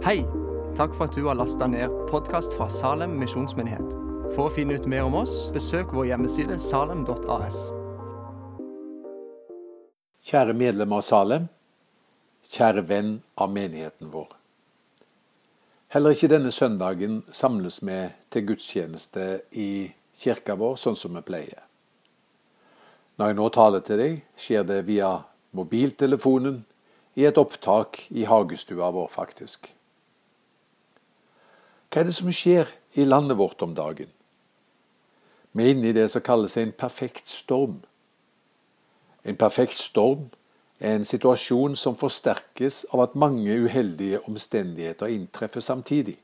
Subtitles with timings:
[0.00, 0.22] Hei!
[0.76, 3.90] Takk for at du har lasta ned podkast fra Salem misjonsmyndighet.
[4.32, 7.58] For å finne ut mer om oss, besøk vår hjemmeside salem.as.
[10.24, 11.50] Kjære medlem av Salem,
[12.48, 14.30] kjære venn av menigheten vår.
[15.92, 17.98] Heller ikke denne søndagen samles vi
[18.32, 19.90] til gudstjeneste i
[20.22, 21.66] kirka vår sånn som vi pleier.
[23.20, 25.12] Når jeg nå taler til deg, skjer det via
[25.52, 26.62] mobiltelefonen
[27.20, 29.74] i et opptak i hagestua vår, faktisk.
[31.90, 34.06] Hva er det som skjer i landet vårt om dagen?
[35.50, 37.80] Vi er inne i det som kalles en perfekt storm.
[39.26, 40.28] En perfekt storm
[40.78, 46.14] er en situasjon som forsterkes av at mange uheldige omstendigheter inntreffer samtidig.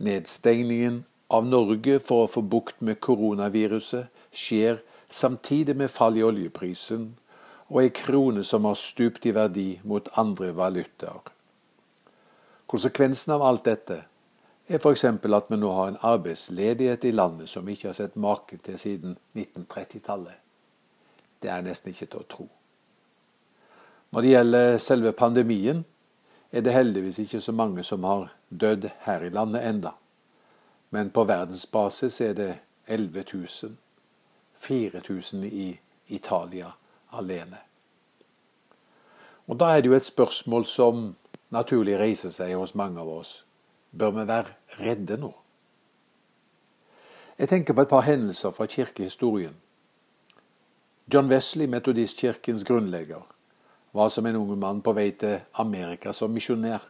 [0.00, 4.80] Nedstengningen av Norge for å få bukt med koronaviruset skjer
[5.12, 7.10] samtidig med fall i oljeprisen
[7.68, 11.20] og ei krone som har stupt i verdi mot andre valutaer.
[12.66, 14.00] Konsekvensen av alt dette
[14.68, 15.04] er f.eks.
[15.04, 18.78] at vi nå har en arbeidsledighet i landet som vi ikke har sett maken til
[18.78, 20.38] siden 1930-tallet.
[21.42, 22.48] Det er nesten ikke til å tro.
[24.10, 25.84] Når det gjelder selve pandemien,
[26.52, 29.96] er det heldigvis ikke så mange som har dødd her i landet enda.
[30.90, 32.52] Men på verdensbasis er det
[32.86, 33.76] 11 000.
[34.64, 36.72] 4000 i Italia
[37.12, 37.58] alene.
[39.46, 41.16] Og Da er det jo et spørsmål som
[41.50, 43.44] naturlig reiser seg hos mange av oss.
[43.98, 45.30] Bør vi være redde nå?
[47.38, 49.54] Jeg tenker på et par hendelser fra kirkehistorien.
[51.12, 53.22] John Wesley, metodistkirkens grunnlegger,
[53.92, 56.82] var som en ung mann på vei til Amerika som misjonær.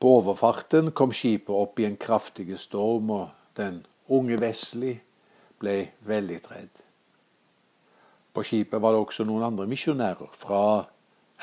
[0.00, 4.98] På overfarten kom skipet opp i en kraftig storm, og den unge Wesley
[5.58, 6.82] ble veldig redd.
[8.34, 10.62] På skipet var det også noen andre misjonærer fra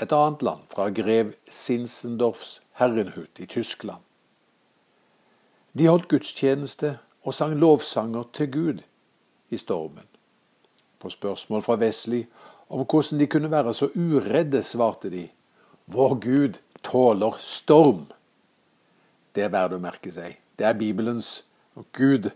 [0.01, 4.03] et annet land, fra grev Sinsendorfs Herrenhut i Tyskland.
[5.73, 8.81] De holdt gudstjeneste og sang lovsanger til Gud
[9.50, 10.06] i stormen.
[11.00, 12.25] På spørsmål fra Wesley
[12.69, 15.28] om hvordan de kunne være så uredde, svarte de
[15.85, 18.06] Vår Gud tåler storm.
[19.35, 20.38] Det er verdt å merke seg.
[20.57, 21.44] Det er Bibelens
[21.91, 22.29] Gud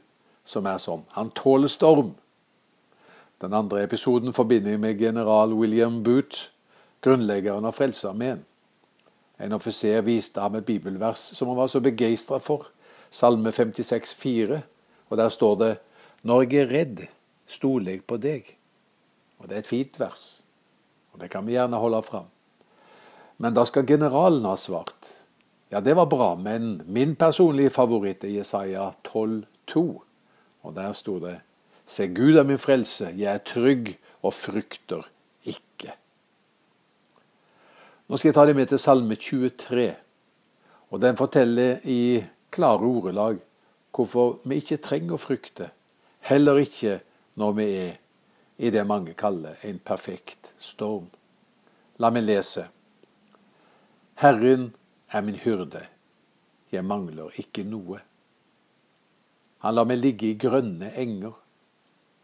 [0.46, 1.06] som er sånn.
[1.14, 2.16] Han tåler storm.
[3.42, 6.50] Den andre episoden forbinder jeg med general William Booth,
[7.06, 8.42] grunnleggeren av Frelsesarmeen.
[9.38, 12.72] En offiser viste ham et bibelvers som han var så begeistra for
[13.12, 14.62] Salme 56, 56,4,
[15.10, 15.74] og der står det
[16.24, 17.04] Når jeg er redd,
[17.48, 18.56] stoler jeg på deg.
[19.40, 20.44] Og Det er et fint vers,
[21.14, 22.26] og det kan vi gjerne holde fram.
[23.38, 25.14] Men da skal generalen ha svart.
[25.70, 30.02] Ja, det var bra, men min personlige favoritt er Jesaja 12, 12,2.
[30.62, 31.42] Og der sto det
[31.88, 35.06] Se, Gud er min frelse, jeg er trygg og frykter
[35.48, 35.94] ikke.
[38.08, 39.86] Nå skal jeg ta deg med til Salme 23,
[40.92, 42.20] og den forteller i
[42.52, 43.40] klare ordelag
[43.96, 45.72] hvorfor vi ikke trenger å frykte,
[46.28, 47.00] heller ikke
[47.40, 47.96] når vi er
[48.58, 51.08] i det mange kaller en perfekt storm.
[52.02, 52.68] La meg lese.
[54.22, 54.72] Herren
[55.14, 55.84] er min hyrde,
[56.72, 58.02] jeg mangler ikke noe.
[59.66, 61.36] Han lar meg ligge i grønne enger.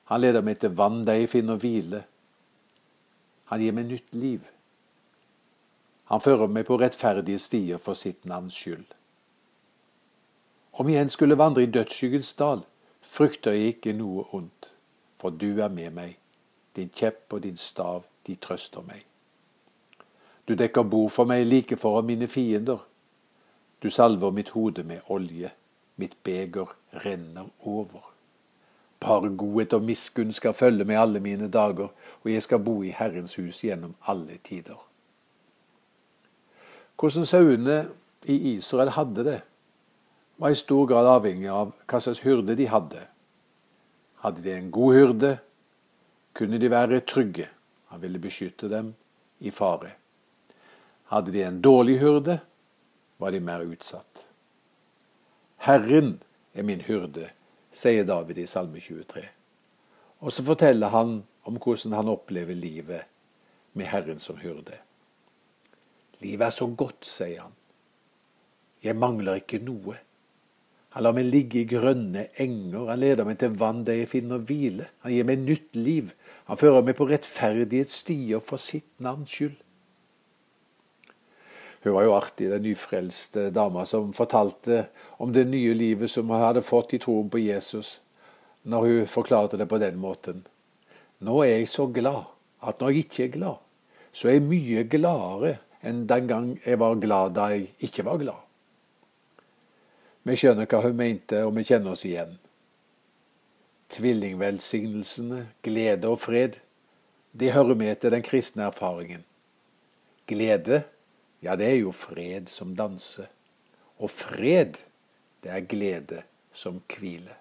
[0.10, 2.04] Han leder meg til vann der jeg finner hvile.
[3.50, 4.42] Han gir meg nytt liv.
[6.12, 8.86] Han fører meg på rettferdige stier for sitt navns skyld.
[10.74, 12.64] Om jeg enn skulle vandre i dødsskyggens dal,
[13.02, 14.72] frykter jeg ikke noe ondt,
[15.14, 16.16] for du er med meg,
[16.76, 19.04] din kjepp og din stav, de trøster meg.
[20.48, 22.82] Du dekker bord for meg like foran mine fiender.
[23.84, 25.52] Du salver mitt hode med olje,
[25.96, 26.74] mitt beger
[27.06, 28.10] renner over.
[29.00, 32.96] Bare godhet og miskunn skal følge meg alle mine dager, og jeg skal bo i
[32.98, 34.80] Herrens hus gjennom alle tider.
[37.00, 37.90] Hvordan sauene
[38.26, 39.42] i Israel hadde det,
[40.36, 43.08] var i stor grad avhengig av hva slags hyrde de hadde.
[44.24, 45.34] Hadde de en god hyrde,
[46.34, 47.50] kunne de være trygge.
[47.94, 48.94] Han ville beskytte dem
[49.40, 49.94] i fare.
[51.14, 52.40] Hadde de en dårlig hyrde,
[53.18, 54.28] var de mer utsatt.
[55.64, 56.18] Herren
[56.54, 57.30] er min hyrde,
[57.72, 59.28] sier David i Salme 23.
[60.24, 63.06] Og så forteller han om hvordan han opplever livet
[63.74, 64.80] med Herren som hyrde.
[66.24, 67.56] Livet er så godt, sier han.
[68.84, 69.98] Jeg mangler ikke noe.
[70.94, 74.44] Han lar meg ligge i grønne enger, han leder meg til vann der jeg finner
[74.46, 74.92] hvile.
[75.02, 76.12] Han gir meg nytt liv,
[76.46, 79.58] han fører meg på rettferdighetsstier for sitt navns skyld.
[81.84, 84.86] Hun var jo artig, den nyfrelste dama som fortalte
[85.20, 87.98] om det nye livet som hun hadde fått i troen på Jesus,
[88.64, 90.46] når hun forklarte det på den måten.
[91.26, 92.30] Nå er jeg så glad
[92.64, 93.60] at når jeg ikke er glad,
[94.14, 98.22] så er jeg mye gladere enn den gang jeg var glad da jeg ikke var
[98.22, 98.43] glad.
[100.24, 102.38] Vi skjønner hva hun mente, og vi kjenner oss igjen.
[103.92, 106.62] Tvillingvelsignelsene, glede og fred,
[107.34, 109.26] det hører med til den kristne erfaringen.
[110.30, 110.84] Glede,
[111.44, 113.28] ja, det er jo fred som danser.
[114.00, 114.80] Og fred,
[115.44, 116.24] det er glede
[116.54, 117.36] som hviler.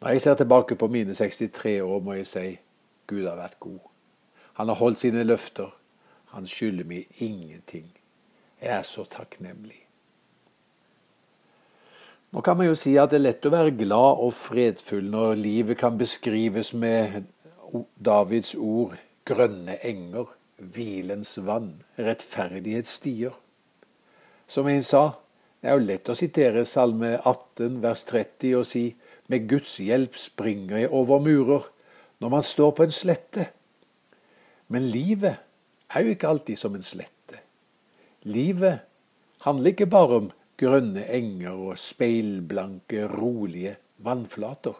[0.00, 2.46] Når jeg ser tilbake på mine 63 år, må jeg si
[3.06, 3.80] Gud har vært god.
[4.56, 5.68] Han har holdt sine løfter.
[6.32, 7.90] Han skylder meg ingenting.
[8.62, 9.89] Jeg er så takknemlig.
[12.30, 15.40] Nå kan man jo si at det er lett å være glad og fredfull når
[15.40, 17.24] livet kan beskrives med
[17.98, 18.94] Davids ord
[19.26, 20.28] grønne enger,
[20.60, 23.34] hvilens vann, rettferdighetsstier.
[24.46, 25.02] Som en sa,
[25.60, 28.86] det er jo lett å sitere Salme 18 vers 30 og si
[29.30, 31.66] med Guds hjelp springer jeg over murer
[32.22, 33.50] når man står på en slette.
[34.70, 35.42] Men livet
[35.90, 37.42] er jo ikke alltid som en slette.
[38.22, 38.86] Livet
[39.46, 40.30] handler ikke bare om
[40.60, 44.76] grønne enger og speilblanke, rolige vannflater.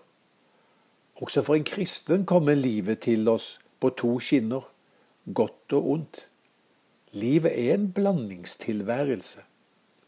[1.20, 4.64] Også for en kristen kommer livet til oss på to skinner,
[5.34, 6.26] godt og ondt.
[7.12, 9.44] Livet er en blandingstilværelse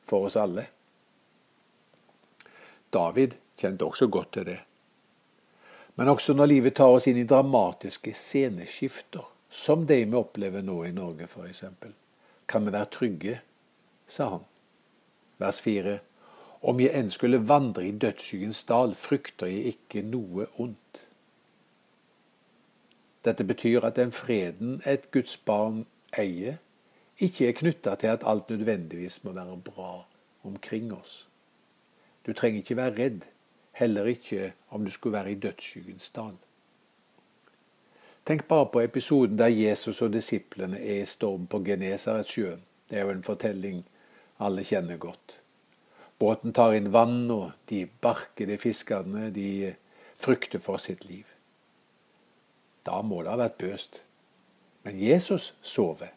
[0.09, 0.67] for oss alle.
[2.93, 4.61] David kjente også godt til det.
[5.97, 10.79] Men også når livet tar oss inn i dramatiske sceneskifter, som det vi opplever nå
[10.89, 11.65] i Norge f.eks.,
[12.49, 13.37] kan vi være trygge,
[14.09, 14.47] sa han.
[15.43, 15.99] Vers 4.
[16.63, 21.09] Om jeg enn skulle vandre i dødsskyggens dal, frykter jeg ikke noe ondt.
[23.27, 25.85] Dette betyr at den freden et Guds barn
[26.19, 26.61] eier,
[27.19, 29.93] ikke er knytta til at alt nødvendigvis må være bra
[30.45, 31.29] omkring oss.
[32.27, 33.21] Du trenger ikke være redd,
[33.73, 36.35] heller ikke om du skulle være i dødsskyggens dal.
[38.27, 42.63] Tenk bare på episoden der Jesus og disiplene er i storm på Genesaretsjøen.
[42.91, 43.85] Det er jo en fortelling
[44.43, 45.39] alle kjenner godt.
[46.19, 49.75] Båten tar inn vann, og de barkede fiskerne de
[50.21, 51.27] frykter for sitt liv.
[52.87, 54.03] Da må det ha vært bøst.
[54.83, 56.13] Men Jesus sover.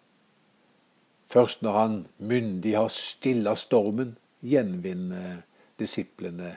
[1.30, 5.42] Først når han myndig har stilla stormen, gjenvinner
[5.80, 6.56] disiplene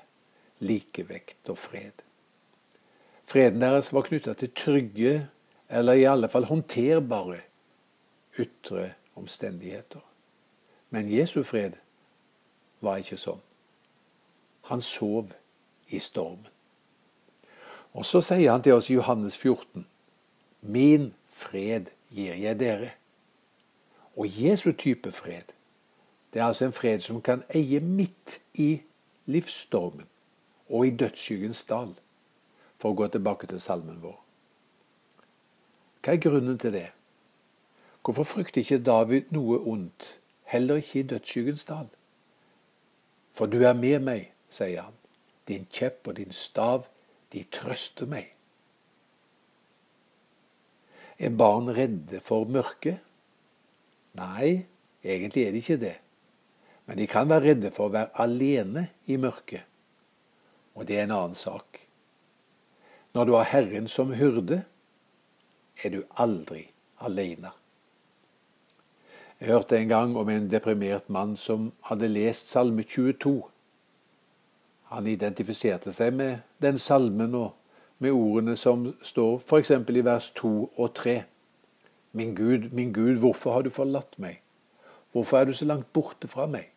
[0.65, 2.05] likevekt og fred.
[3.29, 5.15] Freden deres var knytta til trygge,
[5.69, 7.43] eller i alle fall håndterbare,
[8.41, 10.08] ytre omstendigheter.
[10.91, 11.77] Men Jesu fred
[12.81, 13.43] var ikke sånn.
[14.69, 15.33] Han sov
[15.89, 16.49] i stormen.
[17.97, 19.87] Og så sier han til oss i Johannes 14.:
[20.61, 22.91] Min fred gir jeg dere.
[24.17, 25.55] Og Jesu type fred,
[26.33, 28.83] det er altså en fred som kan eie midt i
[29.27, 30.07] livsstormen
[30.69, 31.95] og i dødsskyggens dal,
[32.79, 34.17] for å gå tilbake til salmen vår.
[36.03, 36.89] Hva er grunnen til det?
[38.05, 40.19] Hvorfor frykter ikke David noe ondt,
[40.53, 41.89] heller ikke i dødsskyggens dal?
[43.37, 44.97] For du er med meg, sier han.
[45.49, 46.89] Din kjepp og din stav,
[47.33, 48.33] de trøster meg.
[51.19, 53.01] Er barn redde for mørket?
[54.19, 54.67] Nei,
[55.05, 55.97] egentlig er de ikke det.
[56.87, 59.67] Men de kan være redde for å være alene i mørket.
[60.79, 61.83] Og det er en annen sak.
[63.15, 64.63] Når du har Herren som hyrde,
[65.83, 66.69] er du aldri
[67.03, 67.51] alene.
[69.39, 73.37] Jeg hørte en gang om en deprimert mann som hadde lest Salme 22.
[74.91, 77.53] Han identifiserte seg med den salmen og
[78.03, 79.71] med ordene som står f.eks.
[79.71, 81.15] i vers 2 og 3.
[82.19, 84.41] Min Gud, min Gud, hvorfor har du forlatt meg?
[85.13, 86.73] Hvorfor er du så langt borte fra meg?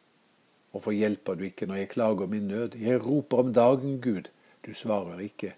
[0.69, 2.77] Hvorfor hjelper du ikke når jeg klager min nød?
[2.77, 4.29] Jeg roper om dagen, Gud,
[4.65, 5.55] du svarer ikke.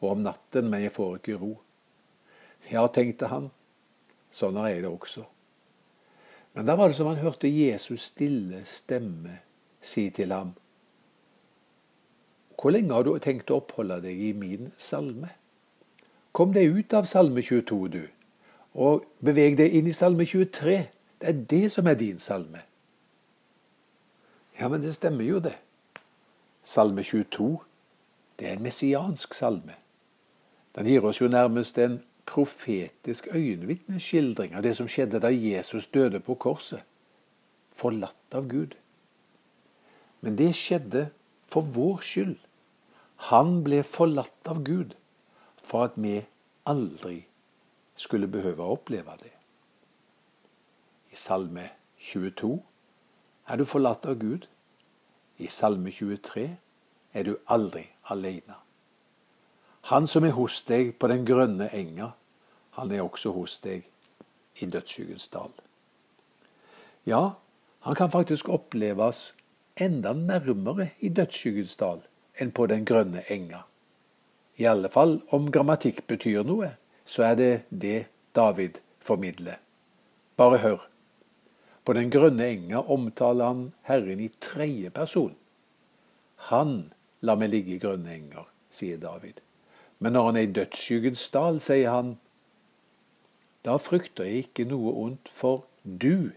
[0.00, 1.52] Og om natten, men jeg får ikke ro.
[2.72, 3.52] Ja, tenkte han,
[4.32, 5.28] sånn er jeg det også.
[6.52, 9.38] Men da var det som han hørte Jesus stille stemme
[9.82, 10.52] si til ham.
[12.60, 15.32] Hvor lenge har du tenkt å oppholde deg i min salme?
[16.32, 18.04] Kom deg ut av salme 22, du,
[18.78, 20.76] og beveg deg inn i salme 23.
[21.20, 22.62] Det er det som er din salme.
[24.60, 25.56] Ja, men det stemmer jo, det.
[26.62, 27.50] Salme 22,
[28.38, 29.74] det er en messiansk salme.
[30.76, 36.20] Den gir oss jo nærmest en profetisk øyenvitneskildring av det som skjedde da Jesus døde
[36.20, 36.82] på korset,
[37.72, 38.76] forlatt av Gud.
[40.20, 41.08] Men det skjedde
[41.50, 42.38] for vår skyld.
[43.30, 44.94] Han ble forlatt av Gud
[45.62, 46.20] for at vi
[46.68, 47.22] aldri
[47.98, 49.32] skulle behøve å oppleve det.
[51.12, 51.68] I Salme
[52.00, 52.54] 22
[53.52, 54.46] er du forlatt av Gud.
[55.38, 56.46] I Salme 23
[57.12, 58.56] er du aldri alene.
[59.90, 62.12] Han som er hos deg på den grønne enga,
[62.78, 63.82] han er også hos deg
[64.62, 65.50] i dødsskyggens dal.
[67.04, 67.34] Ja,
[67.82, 69.32] han kan faktisk oppleves
[69.74, 72.04] enda nærmere i dødsskyggens dal
[72.38, 73.64] enn på den grønne enga.
[74.56, 76.74] I alle fall om grammatikk betyr noe,
[77.04, 79.58] så er det det David formidler.
[80.36, 80.88] Bare hør.
[81.84, 85.34] På den grønne enga omtaler han Herren i tredje person.
[86.52, 89.42] Han lar meg ligge i grønne enger, sier David.
[90.02, 92.16] Men når han er i dødsskyggens dal, sier han,
[93.62, 96.32] da frykter jeg ikke noe ondt, for du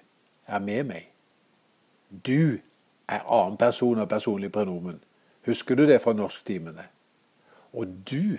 [0.45, 1.07] er med meg.
[2.13, 2.61] Du
[3.09, 4.99] er annen person av personlig prenomen.
[5.49, 6.85] Husker du det fra norsktimene?
[7.73, 8.37] Og du,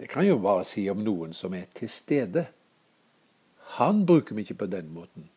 [0.00, 2.48] det kan jo bare si om noen som er til stede.
[3.78, 5.30] Han bruker vi ikke på den måten.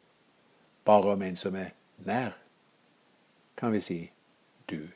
[0.85, 1.75] Bare om en som er
[2.09, 2.33] nær,
[3.57, 3.99] kan vi si
[4.65, 4.89] du.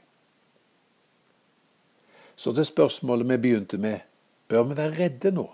[2.36, 4.02] Så til spørsmålet vi begynte med,
[4.50, 5.46] bør vi være redde nå?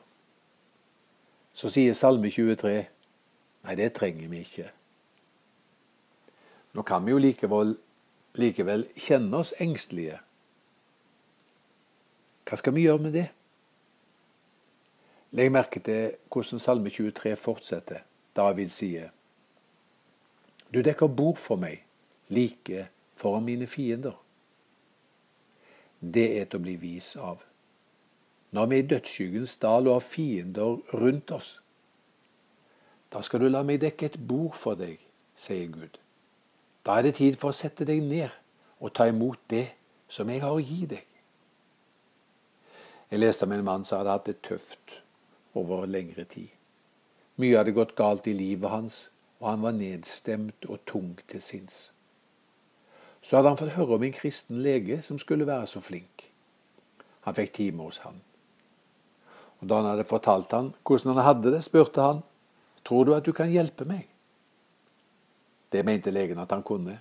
[1.54, 2.74] Så sier Salme 23,
[3.66, 4.68] nei, det trenger vi ikke.
[6.74, 7.76] Nå kan vi jo likevel,
[8.40, 10.22] likevel kjenne oss engstelige
[12.52, 13.30] hva skal vi gjøre med det?
[15.40, 18.02] Legg merke til hvordan Salme 23 fortsetter.
[18.36, 19.14] David sier
[20.74, 21.86] Du dekker bord for meg,
[22.28, 24.18] like foran mine fiender.
[26.02, 27.40] Det er til å bli vis av.
[28.52, 31.62] Når vi i dødsskyggens dal og har fiender rundt oss,
[33.12, 35.00] da skal du la meg dekke et bord for deg,
[35.36, 36.00] sier Gud.
[36.86, 38.32] Da er det tid for å sette deg ned
[38.80, 39.68] og ta imot det
[40.12, 41.06] som jeg har å gi deg.
[43.12, 45.02] Jeg leste om en mann som hadde hatt det tøft
[45.56, 46.50] over lengre tid.
[47.40, 48.98] Mye hadde gått galt i livet hans,
[49.42, 51.92] og han var nedstemt og tung til sinns.
[53.22, 56.28] Så hadde han fått høre om en kristen lege som skulle være så flink.
[57.28, 58.22] Han fikk time hos han.
[59.62, 62.24] Og Da han hadde fortalt han hvordan han hadde det, spurte han
[62.84, 64.08] tror du at du kan hjelpe meg.
[65.72, 67.00] Det mente legen at han kunne.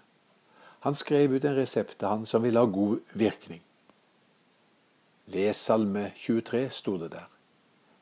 [0.80, 3.60] Han skrev ut en resept til han som ville ha god virkning.
[5.30, 7.28] Les Salme 23, sto det der.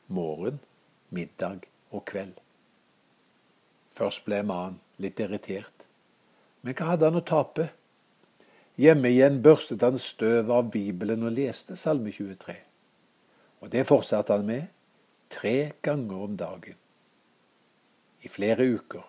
[0.07, 0.59] Morgen,
[1.09, 2.37] middag og kveld.
[3.93, 5.85] Først ble mannen litt irritert.
[6.61, 7.69] Men hva hadde han å tape?
[8.79, 12.55] Hjemme igjen børstet han støv av Bibelen og leste Salme 23.
[13.59, 14.67] Og det fortsatte han med
[15.29, 16.75] tre ganger om dagen.
[18.21, 19.05] I flere uker.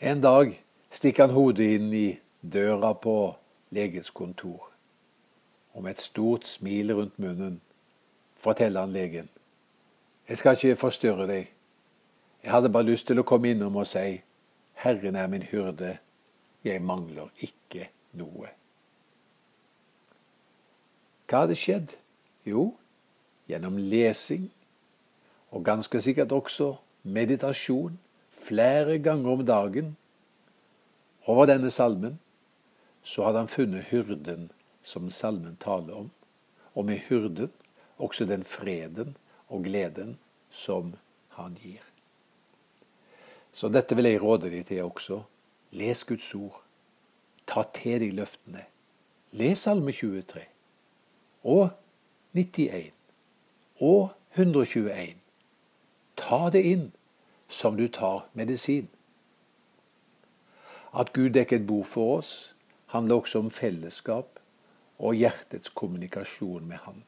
[0.00, 0.54] En dag
[0.90, 2.08] stikker han hodet inn i
[2.40, 3.18] døra på
[3.74, 4.68] legens kontor
[5.78, 7.60] og med et stort smil rundt munnen
[8.40, 9.28] forteller han legen.
[10.28, 11.52] Jeg skal ikke forstyrre deg.
[12.42, 14.18] Jeg hadde bare lyst til å komme innom og si
[14.82, 15.96] Herren er min hyrde,
[16.66, 18.50] jeg mangler ikke noe.
[21.30, 21.94] Hva hadde skjedd?
[22.48, 22.72] Jo,
[23.48, 24.48] gjennom lesing,
[25.50, 27.98] og ganske sikkert også meditasjon
[28.30, 29.96] flere ganger om dagen
[31.26, 32.18] over denne salmen,
[33.02, 34.50] så hadde han funnet hyrden
[34.82, 36.10] som salmen taler om,
[36.74, 37.52] og med hyrden
[37.98, 39.16] også den freden
[39.48, 40.18] og gleden
[40.50, 40.94] som
[41.36, 41.82] han gir.
[43.52, 45.22] Så dette vil jeg råde deg til også.
[45.72, 46.62] Les Guds ord.
[47.48, 48.62] Ta til deg løftene.
[49.32, 50.44] Les Salme 23
[51.48, 51.70] og
[52.38, 52.92] 91
[53.80, 55.16] og 121.
[56.16, 56.86] Ta det inn
[57.48, 58.88] som du tar medisin.
[60.94, 62.54] At Gud dekker et bord for oss,
[62.94, 64.38] handler også om fellesskap
[64.98, 67.02] og hjertets kommunikasjon med Han.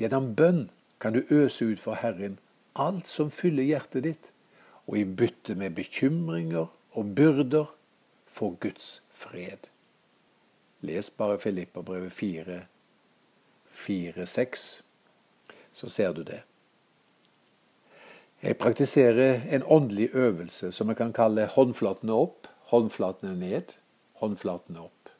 [0.00, 2.38] Gjennom bønn kan du øse ut for Herren
[2.74, 4.32] alt som fyller hjertet ditt,
[4.86, 7.68] og i bytte med bekymringer og byrder
[8.26, 9.68] få Guds fred.
[10.80, 12.60] Les bare Filipperbrevet 4,
[13.74, 14.82] 4-6,
[15.72, 16.42] så ser du det.
[18.42, 23.74] Jeg praktiserer en åndelig øvelse som jeg kan kalle håndflatene opp, håndflatene ned,
[24.20, 25.12] håndflatene opp.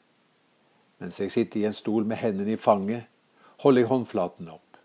[0.99, 3.03] Mens jeg sitter i en stol med hendene i fanget,
[3.61, 4.77] holder jeg håndflatene opp.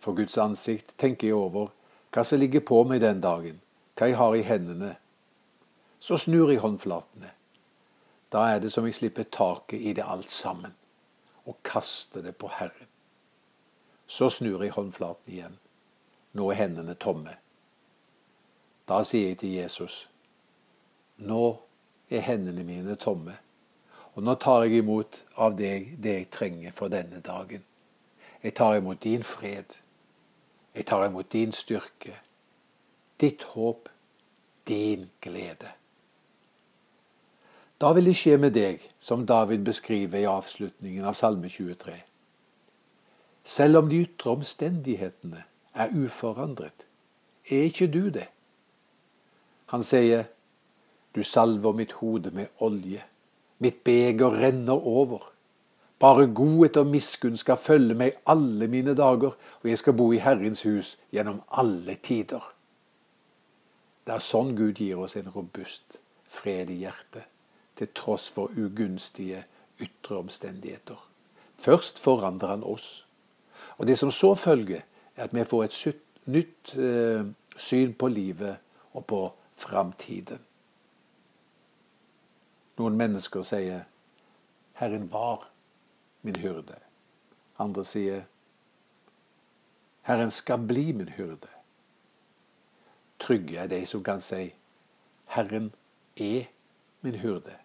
[0.00, 1.70] For Guds ansikt tenker jeg over
[2.14, 3.60] hva som ligger på meg den dagen,
[3.98, 4.94] hva jeg har i hendene.
[6.00, 7.34] Så snur jeg håndflatene.
[8.32, 10.72] Da er det som jeg slipper taket i det alt sammen,
[11.44, 12.93] og kaster det på Herren.
[14.06, 15.58] Så snur jeg håndflaten igjen.
[16.32, 17.36] Nå er hendene tomme.
[18.88, 20.08] Da sier jeg til Jesus,
[21.16, 21.56] nå
[22.10, 23.38] er hendene mine tomme.
[24.14, 27.64] Og nå tar jeg imot av deg det jeg trenger for denne dagen.
[28.42, 29.78] Jeg tar imot din fred.
[30.74, 32.18] Jeg tar imot din styrke,
[33.20, 33.88] ditt håp,
[34.66, 35.70] din glede.
[37.80, 41.94] Da vil det skje med deg, som David beskriver i avslutningen av Salme 23.
[43.54, 45.44] Selv om de ytre omstendighetene
[45.74, 46.86] er uforandret,
[47.46, 48.26] er ikke du det.
[49.70, 50.24] Han sier,
[51.14, 53.04] Du salver mitt hode med olje.
[53.58, 55.30] Mitt beger renner over.
[55.98, 60.18] Bare godhet og miskunn skal følge meg alle mine dager, og jeg skal bo i
[60.18, 62.42] Herrens hus gjennom alle tider.
[64.04, 67.30] Det er sånn Gud gir oss en robust fred i hjertet,
[67.78, 69.44] til tross for ugunstige
[69.78, 70.98] ytre omstendigheter.
[71.58, 73.03] Først forandrer han oss.
[73.78, 74.80] Og det som så følger,
[75.16, 77.26] er at vi får et nytt eh,
[77.56, 78.56] syn på livet
[78.92, 79.20] og på
[79.56, 80.38] framtiden.
[82.78, 83.84] Noen mennesker sier
[84.74, 85.50] 'Herren var
[86.22, 86.80] min hyrde'.
[87.58, 88.22] Andre sier
[90.02, 91.54] 'Herren skal bli min hyrde'.
[93.18, 94.54] Trygge er de som kan si
[95.26, 95.72] 'Herren
[96.16, 96.44] er
[97.00, 97.58] min hyrde'.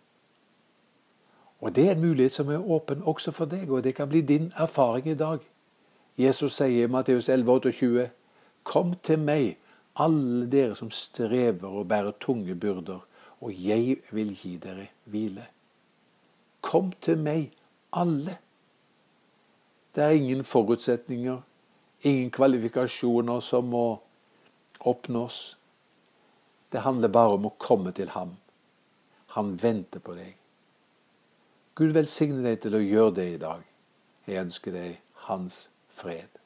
[1.62, 4.22] Og Det er en mulighet som er åpen også for deg, og det kan bli
[4.22, 5.40] din erfaring i dag.
[6.20, 8.10] Jesus sier i Matteus 11, 28,
[8.64, 9.54] Kom til meg,
[9.96, 13.06] alle dere som strever og bærer tunge byrder,
[13.40, 15.46] og jeg vil gi dere hvile.
[16.62, 17.54] Kom til meg,
[17.96, 18.36] alle.
[19.96, 21.40] Det er ingen forutsetninger,
[22.04, 23.86] ingen kvalifikasjoner som må
[24.80, 25.58] oppnås.
[26.72, 28.36] Det handler bare om å komme til ham.
[29.40, 30.36] Han venter på deg.
[31.80, 33.64] Gud velsigne deg til å gjøre det i dag.
[34.28, 35.00] Jeg ønsker deg
[35.32, 36.39] hans fred.